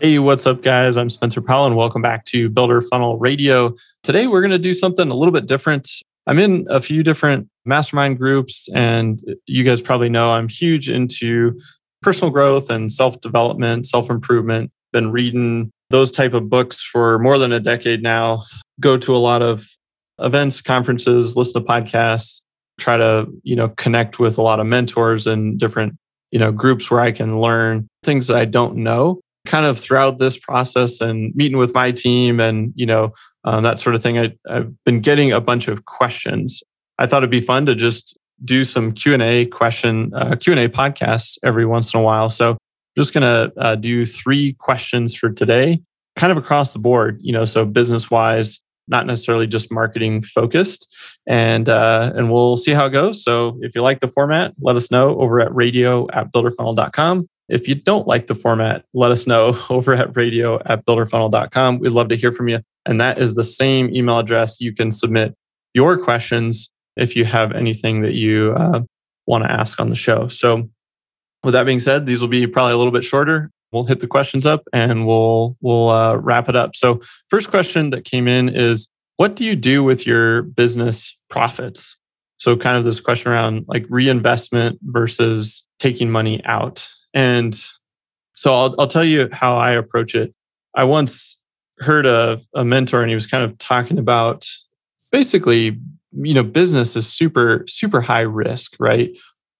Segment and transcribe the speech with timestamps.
[0.00, 0.96] Hey, what's up, guys?
[0.96, 3.74] I'm Spencer Powell, and welcome back to Builder Funnel Radio.
[4.04, 5.90] Today, we're going to do something a little bit different.
[6.28, 11.58] I'm in a few different mastermind groups, and you guys probably know I'm huge into
[12.00, 14.70] personal growth and self development, self improvement.
[14.92, 18.44] Been reading those type of books for more than a decade now.
[18.78, 19.66] Go to a lot of
[20.20, 22.42] events, conferences, listen to podcasts,
[22.78, 25.96] try to you know connect with a lot of mentors and different
[26.30, 30.18] you know groups where I can learn things that I don't know kind of throughout
[30.18, 33.12] this process and meeting with my team and you know
[33.44, 36.62] um, that sort of thing I, i've been getting a bunch of questions.
[36.98, 41.66] I thought it'd be fun to just do some q&a question uh, q&a podcasts every
[41.66, 42.30] once in a while.
[42.30, 42.58] So I'm
[42.96, 45.80] just going to uh, do three questions for today
[46.14, 50.96] kind of across the board you know so business wise not necessarily just marketing focused.
[51.26, 53.22] And uh, and we'll see how it goes.
[53.22, 57.66] So if you like the format let us know over at radio at builderfunnel.com if
[57.66, 61.78] you don't like the format, let us know over at radio at builderfunnel.com.
[61.78, 62.60] We'd love to hear from you.
[62.86, 64.60] And that is the same email address.
[64.60, 65.34] You can submit
[65.74, 68.80] your questions if you have anything that you uh,
[69.26, 70.28] want to ask on the show.
[70.28, 70.68] So,
[71.44, 73.50] with that being said, these will be probably a little bit shorter.
[73.70, 76.74] We'll hit the questions up and we'll we'll uh, wrap it up.
[76.74, 81.96] So, first question that came in is, what do you do with your business profits?
[82.38, 86.88] So, kind of this question around like reinvestment versus taking money out.
[87.14, 87.58] And
[88.34, 90.34] so I'll, I'll tell you how I approach it.
[90.74, 91.38] I once
[91.80, 94.46] heard a, a mentor and he was kind of talking about
[95.10, 95.78] basically,
[96.12, 99.10] you know, business is super, super high risk, right?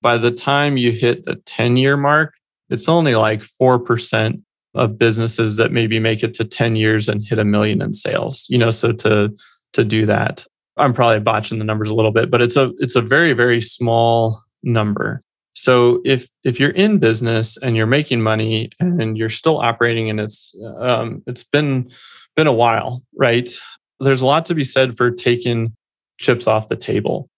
[0.00, 2.34] By the time you hit the 10 year mark,
[2.70, 4.42] it's only like 4%
[4.74, 8.46] of businesses that maybe make it to 10 years and hit a million in sales,
[8.48, 9.34] you know, so to,
[9.72, 10.44] to do that,
[10.76, 13.60] I'm probably botching the numbers a little bit, but it's a, it's a very, very
[13.60, 15.22] small number.
[15.60, 20.20] So if if you're in business and you're making money and you're still operating and
[20.20, 21.90] it's um, it's been
[22.36, 23.50] been a while, right?
[23.98, 25.74] There's a lot to be said for taking
[26.18, 27.28] chips off the table.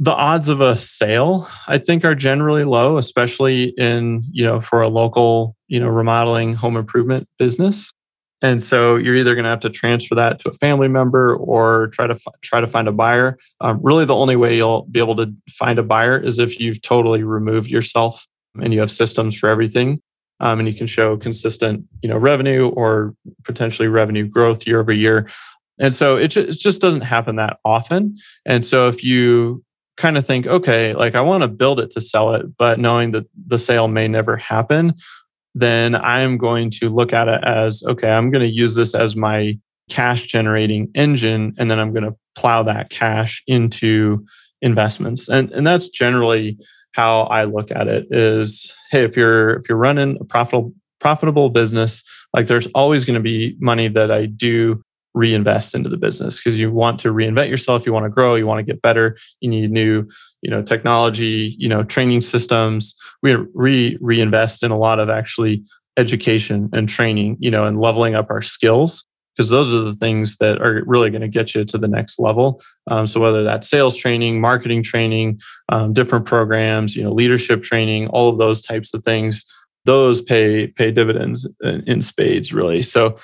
[0.00, 4.82] The odds of a sale, I think, are generally low, especially in you know for
[4.82, 7.92] a local you know remodeling home improvement business.
[8.40, 11.88] And so you're either going to have to transfer that to a family member or
[11.88, 13.36] try to f- try to find a buyer.
[13.60, 16.80] Um, really, the only way you'll be able to find a buyer is if you've
[16.80, 18.26] totally removed yourself
[18.60, 20.00] and you have systems for everything,
[20.40, 24.92] um, and you can show consistent, you know, revenue or potentially revenue growth year over
[24.92, 25.28] year.
[25.80, 28.16] And so it just, it just doesn't happen that often.
[28.46, 29.64] And so if you
[29.96, 33.12] kind of think, okay, like I want to build it to sell it, but knowing
[33.12, 34.94] that the sale may never happen,
[35.54, 39.16] then I'm going to look at it as okay, I'm going to use this as
[39.16, 44.24] my cash generating engine, and then I'm going to plow that cash into
[44.60, 45.28] investments.
[45.28, 46.58] And, and that's generally
[46.92, 51.50] how I look at it is hey, if you're if you're running a profitable profitable
[51.50, 52.02] business,
[52.34, 54.82] like there's always going to be money that I do
[55.18, 58.46] reinvest into the business because you want to reinvent yourself you want to grow you
[58.46, 60.06] want to get better you need new
[60.42, 62.94] you know technology you know training systems.
[63.22, 65.64] We re reinvest in a lot of actually
[65.96, 69.04] education and training you know and leveling up our skills
[69.36, 72.18] because those are the things that are really going to get you to the next
[72.18, 72.60] level.
[72.88, 78.08] Um, so whether that's sales training marketing training um, different programs you know leadership training
[78.08, 79.44] all of those types of things
[79.84, 82.82] those pay pay dividends in, in spades really.
[82.82, 83.16] So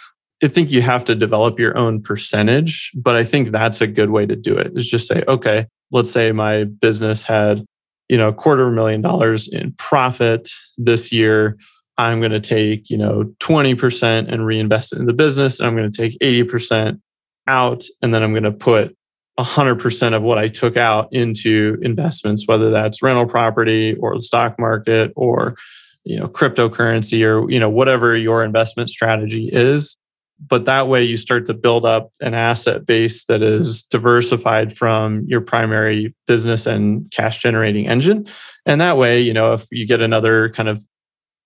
[0.43, 4.11] I think you have to develop your own percentage, but I think that's a good
[4.11, 4.73] way to do it.
[4.75, 7.65] Is just say, okay, let's say my business had,
[8.09, 11.57] you know, a quarter of a million dollars in profit this year.
[11.97, 15.61] I'm going to take, you know, 20% and reinvest it in the business.
[15.61, 17.01] And I'm going to take 80%
[17.47, 17.85] out.
[18.03, 18.97] And then I'm going to put
[19.39, 24.59] 100% of what I took out into investments, whether that's rental property or the stock
[24.59, 25.57] market or,
[26.03, 29.97] you know, cryptocurrency or, you know, whatever your investment strategy is
[30.41, 33.61] but that way you start to build up an asset base that mm-hmm.
[33.61, 38.27] is diversified from your primary business and cash generating engine
[38.67, 40.83] and that way you know if you get another kind of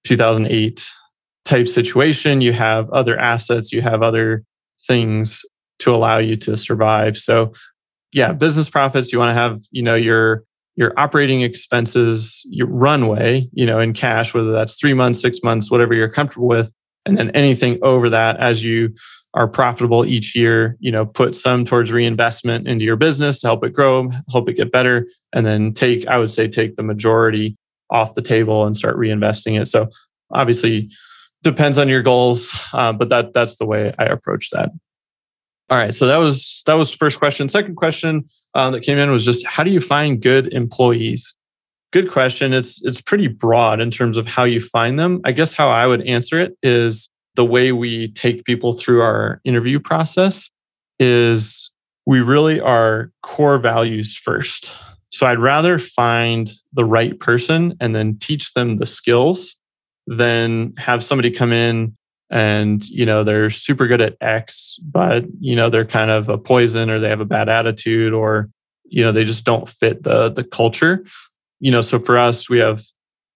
[0.05, 0.89] 2008
[1.45, 4.45] type situation you have other assets you have other
[4.87, 5.43] things
[5.79, 7.53] to allow you to survive so
[8.13, 10.45] yeah business profits you want to have you know your
[10.79, 15.73] your operating expenses, your runway, you know, in cash, whether that's three months, six months,
[15.73, 16.73] whatever you're comfortable with.
[17.09, 18.95] And then anything over that as you
[19.35, 23.65] are profitable each year, you know, put some towards reinvestment into your business to help
[23.65, 25.07] it grow, help it get better.
[25.33, 27.57] And then take, I would say, take the majority
[27.91, 29.67] off the table and start reinvesting it.
[29.67, 29.89] So
[30.31, 30.91] obviously
[31.43, 34.71] depends on your goals, uh, but that that's the way I approach that.
[35.71, 37.49] All right, so that was that was first question.
[37.49, 38.25] Second question
[38.55, 41.35] uh, that came in was just how do you find good employees?
[41.91, 42.53] Good question.
[42.53, 45.21] It's it's pretty broad in terms of how you find them.
[45.25, 49.41] I guess how I would answer it is the way we take people through our
[49.45, 50.51] interview process
[50.99, 51.71] is
[52.05, 54.75] we really are core values first.
[55.11, 59.57] So I'd rather find the right person and then teach them the skills
[60.07, 61.97] than have somebody come in
[62.31, 66.37] and you know they're super good at x but you know they're kind of a
[66.37, 68.51] poison or they have a bad attitude or
[68.85, 71.05] you know they just don't fit the the culture
[71.61, 72.83] you know so for us we have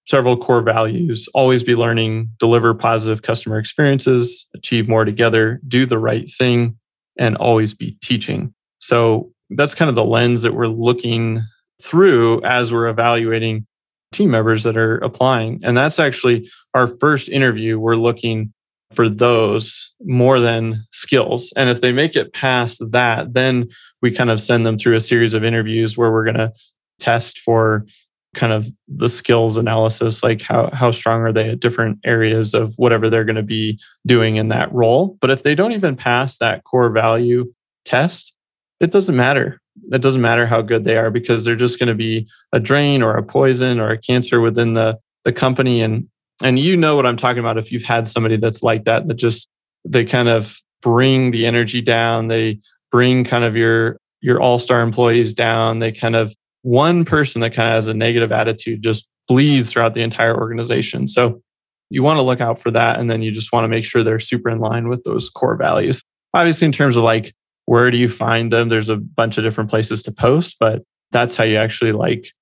[0.07, 5.99] several core values always be learning deliver positive customer experiences achieve more together do the
[5.99, 6.77] right thing
[7.19, 8.55] and always be teaching.
[8.79, 11.43] So that's kind of the lens that we're looking
[11.83, 13.67] through as we're evaluating
[14.13, 15.61] team members that are applying.
[15.63, 17.79] And that's actually our first interview.
[17.79, 18.53] We're looking
[18.93, 21.53] for those more than skills.
[21.57, 23.69] And if they make it past that, then
[24.03, 26.53] we kind of send them through a series of interviews where we're going to
[27.01, 27.87] test for
[28.35, 32.73] kind of the skills analysis like how how strong are they at different areas of
[32.77, 36.39] whatever they're going to be doing in that role but if they don't even pass
[36.39, 37.53] that core value
[37.85, 38.33] test
[38.81, 41.95] it doesn't matter it doesn't matter how good they are because they're just going to
[41.95, 46.09] be a drain or a poison or a cancer within the the company and
[46.43, 49.15] and you know what I'm talking about if you've had somebody that's like that, that
[49.15, 49.49] just
[49.85, 52.29] they kind of bring the energy down.
[52.29, 55.81] They bring kind of your your all-star employees down.
[55.81, 59.95] They kind of one person that kind of has a negative attitude just bleeds throughout
[59.95, 61.07] the entire organization.
[61.07, 61.43] So
[61.91, 62.99] you want to look out for that.
[62.99, 65.57] And then you just want to make sure they're super in line with those core
[65.57, 66.03] values.
[66.35, 67.35] Obviously, in terms of like,
[67.67, 68.69] where do you find them?
[68.69, 72.33] There's a bunch of different places to post, but that's how you actually like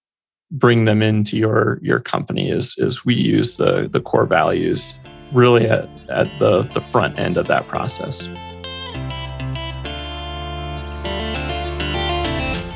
[0.53, 4.97] bring them into your your company is is we use the the core values
[5.33, 8.29] really at, at the the front end of that process.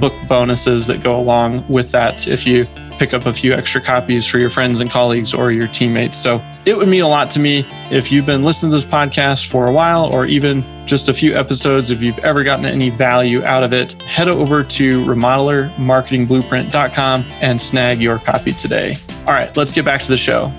[0.00, 2.66] book bonuses that go along with that if you
[2.98, 6.16] pick up a few extra copies for your friends and colleagues or your teammates.
[6.16, 9.50] So it would mean a lot to me if you've been listening to this podcast
[9.50, 11.90] for a while or even just a few episodes.
[11.90, 18.00] If you've ever gotten any value out of it, head over to remodelermarketingblueprint.com and snag
[18.00, 18.96] your copy today.
[19.20, 20.52] All right, let's get back to the show.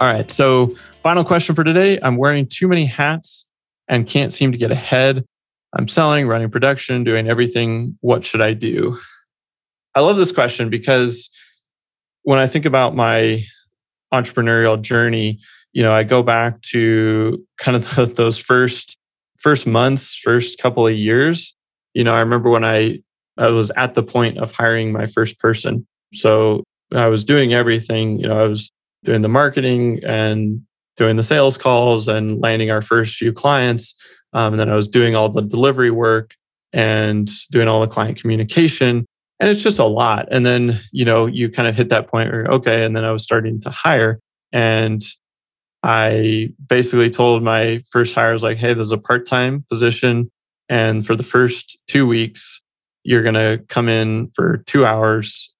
[0.00, 0.30] All right.
[0.30, 1.98] So, final question for today.
[2.02, 3.43] I'm wearing too many hats
[3.88, 5.24] and can't seem to get ahead.
[5.76, 7.98] I'm selling, running production, doing everything.
[8.00, 8.98] What should I do?
[9.94, 11.30] I love this question because
[12.22, 13.44] when I think about my
[14.12, 15.40] entrepreneurial journey,
[15.72, 18.96] you know, I go back to kind of the, those first
[19.38, 21.54] first months, first couple of years.
[21.92, 23.00] You know, I remember when I
[23.36, 25.86] I was at the point of hiring my first person.
[26.12, 26.62] So
[26.92, 28.70] I was doing everything, you know, I was
[29.02, 30.62] doing the marketing and
[30.96, 33.94] doing the sales calls and landing our first few clients.
[34.32, 36.34] Um, and then I was doing all the delivery work
[36.72, 39.06] and doing all the client communication.
[39.40, 40.28] And it's just a lot.
[40.30, 42.84] And then, you know, you kind of hit that point where, okay.
[42.84, 44.20] And then I was starting to hire.
[44.52, 45.02] And
[45.82, 50.30] I basically told my first hire, I was like, hey, there's a part time position.
[50.68, 52.62] And for the first two weeks,
[53.02, 55.52] you're going to come in for two hours,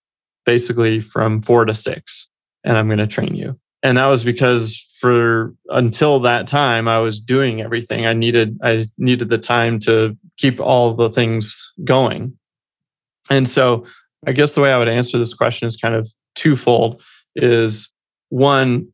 [0.47, 2.31] basically from four to six
[2.65, 3.59] and I'm going to train you.
[3.83, 8.07] And that was because for until that time I was doing everything.
[8.07, 12.39] I needed I needed the time to keep all the things going.
[13.29, 13.85] And so
[14.27, 17.03] I guess the way I would answer this question is kind of twofold
[17.37, 17.93] is
[18.31, 18.89] one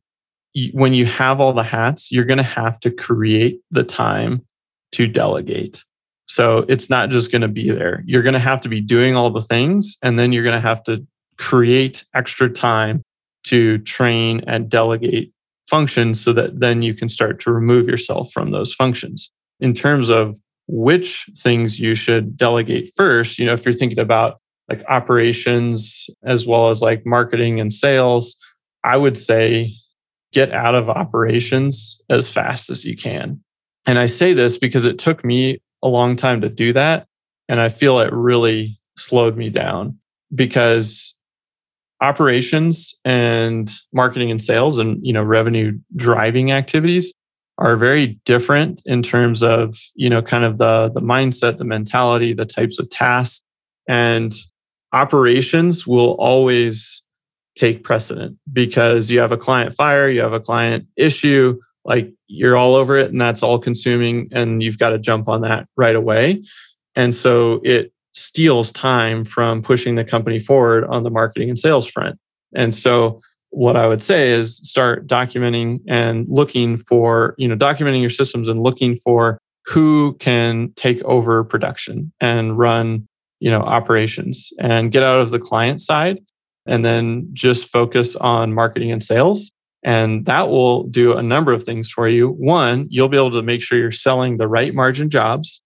[0.73, 4.45] when you have all the hats, you're going to have to create the time
[4.91, 5.85] to delegate.
[6.27, 8.03] So it's not just going to be there.
[8.05, 10.69] You're going to have to be doing all the things, and then you're going to
[10.69, 11.07] have to
[11.39, 13.05] create extra time
[13.45, 15.33] to train and delegate
[15.71, 19.31] functions so that then you can start to remove yourself from those functions.
[19.61, 20.37] In terms of
[20.67, 26.47] which things you should delegate first, you know, if you're thinking about like operations as
[26.47, 28.37] well as like marketing and sales,
[28.85, 29.75] I would say
[30.33, 33.41] get out of operations as fast as you can.
[33.87, 37.07] And I say this because it took me a long time to do that.
[37.49, 39.99] And I feel it really slowed me down
[40.35, 41.17] because
[42.01, 47.13] operations and marketing and sales and you know revenue driving activities
[47.59, 52.33] are very different in terms of you know kind of the the mindset the mentality
[52.33, 53.43] the types of tasks.
[53.89, 54.33] And
[54.93, 57.03] operations will always
[57.57, 62.57] take precedent because you have a client fire you have a client issue like you're
[62.57, 65.97] all over it and that's all consuming and you've got to jump on that right
[65.97, 66.43] away.
[66.95, 71.89] And so it steals time from pushing the company forward on the marketing and sales
[71.89, 72.19] front
[72.55, 78.01] and so what i would say is start documenting and looking for you know documenting
[78.01, 83.07] your systems and looking for who can take over production and run
[83.41, 86.19] you know operations and get out of the client side
[86.67, 91.65] and then just focus on marketing and sales and that will do a number of
[91.65, 92.29] things for you.
[92.29, 95.63] One, you'll be able to make sure you're selling the right margin jobs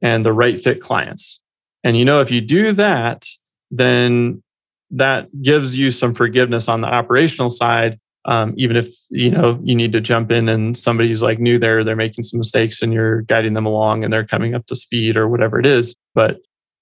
[0.00, 1.42] and the right fit clients.
[1.86, 3.28] And you know, if you do that,
[3.70, 4.42] then
[4.90, 8.00] that gives you some forgiveness on the operational side.
[8.24, 11.84] Um, even if you know you need to jump in and somebody's like new there,
[11.84, 15.16] they're making some mistakes and you're guiding them along and they're coming up to speed
[15.16, 15.94] or whatever it is.
[16.12, 16.38] But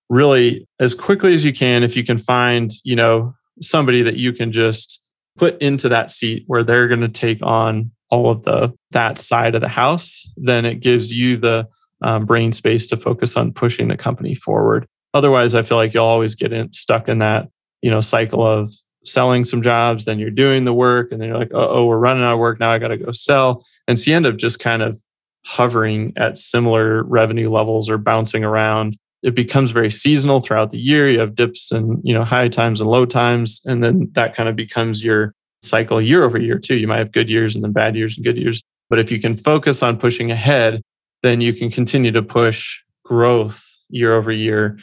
[0.08, 4.32] really, as quickly as you can, if you can find, you know, somebody that you
[4.32, 5.02] can just
[5.36, 9.54] put into that seat where they're going to take on all of the that side
[9.54, 11.68] of the house, then it gives you the
[12.00, 14.86] um, brain space to focus on pushing the company forward.
[15.14, 17.48] Otherwise, I feel like you'll always get in, stuck in that
[17.82, 18.70] you know cycle of
[19.04, 22.22] selling some jobs, then you're doing the work, and then you're like, oh, we're running
[22.22, 22.70] out of work now.
[22.70, 25.00] I got to go sell, and so you end up just kind of
[25.46, 31.10] hovering at similar revenue levels or bouncing around it becomes very seasonal throughout the year.
[31.10, 34.50] You have dips and you know high times and low times, and then that kind
[34.50, 36.76] of becomes your cycle year over year too.
[36.76, 38.62] You might have good years and then bad years and good years.
[38.90, 40.82] But if you can focus on pushing ahead,
[41.22, 44.78] then you can continue to push growth year over year.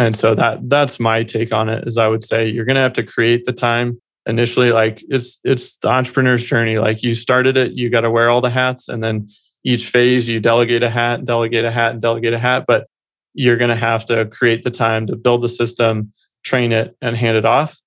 [0.00, 1.86] And so that that's my take on it.
[1.86, 4.72] Is I would say you're going to have to create the time initially.
[4.72, 6.78] Like it's it's the entrepreneur's journey.
[6.78, 9.28] Like you started it, you got to wear all the hats, and then
[9.62, 12.64] each phase you delegate a hat, delegate a hat, and delegate a hat.
[12.66, 12.86] But
[13.34, 16.14] you're going to have to create the time to build the system,
[16.44, 17.78] train it, and hand it off,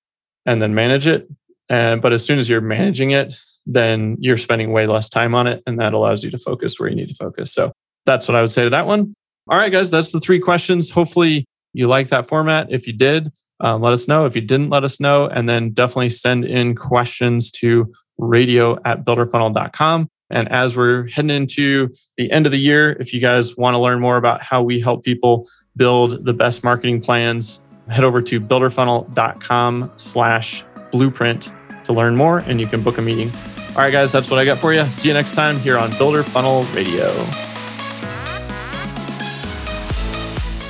[0.46, 1.28] and then manage it.
[1.68, 3.34] And but as soon as you're managing it,
[3.66, 6.90] then you're spending way less time on it, and that allows you to focus where
[6.90, 7.52] you need to focus.
[7.52, 7.72] So
[8.06, 9.16] that's what I would say to that one.
[9.50, 10.92] All right, guys, that's the three questions.
[10.92, 12.68] Hopefully, you like that format.
[12.72, 14.26] If you did, um, let us know.
[14.26, 15.28] If you didn't, let us know.
[15.28, 20.10] And then definitely send in questions to radio at builderfunnel.com.
[20.30, 23.80] And as we're heading into the end of the year, if you guys want to
[23.80, 28.40] learn more about how we help people build the best marketing plans, head over to
[28.40, 31.52] builderfunnel.com slash blueprint
[31.86, 33.32] to learn more and you can book a meeting.
[33.70, 34.86] All right, guys, that's what I got for you.
[34.86, 37.53] See you next time here on Builder Funnel Radio.